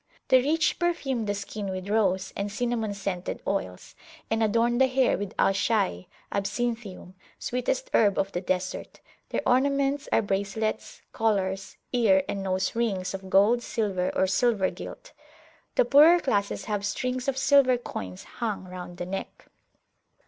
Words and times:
The 0.29 0.41
rich 0.41 0.79
perfume 0.79 1.25
the 1.27 1.35
skin 1.35 1.69
with 1.69 1.87
rose 1.87 2.33
and 2.35 2.51
cinnamon 2.51 2.95
scented 2.95 3.39
oils, 3.45 3.93
and 4.31 4.41
adorn 4.41 4.79
the 4.79 4.87
hair 4.87 5.15
with 5.15 5.35
Al 5.37 5.53
Shayh 5.53 6.07
(Absinthium), 6.31 7.13
sweetest 7.37 7.91
herb 7.93 8.17
of 8.17 8.31
the 8.31 8.41
Desert; 8.41 8.99
their 9.29 9.43
ornaments 9.47 10.09
are 10.11 10.23
bracelets, 10.23 11.03
collars, 11.13 11.77
ear 11.93 12.23
and 12.27 12.41
nose 12.41 12.75
rings 12.75 13.13
of 13.13 13.29
gold, 13.29 13.61
silver, 13.61 14.09
or 14.15 14.25
silver 14.25 14.71
gilt. 14.71 15.11
The 15.75 15.85
poorer 15.85 16.19
classes 16.19 16.65
have 16.65 16.83
strings 16.83 17.27
of 17.27 17.37
silver 17.37 17.77
coins 17.77 18.23
hung 18.23 18.65
round 18.67 18.97
the 18.97 19.05
neck. 19.05 19.45